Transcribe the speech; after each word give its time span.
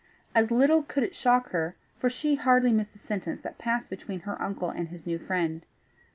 As 0.33 0.49
little 0.49 0.81
could 0.81 1.03
it 1.03 1.13
shock 1.15 1.49
her, 1.51 1.75
for 1.99 2.09
she 2.09 2.33
hardly 2.33 2.71
missed 2.73 2.95
a 2.95 2.97
sentence 2.97 3.41
that 3.43 3.59
passed 3.59 3.87
between 3.91 4.21
her 4.21 4.41
uncle 4.41 4.71
and 4.71 4.89
his 4.89 5.05
new 5.05 5.19
friend. 5.19 5.63